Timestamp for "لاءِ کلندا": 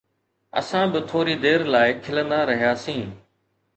1.73-2.39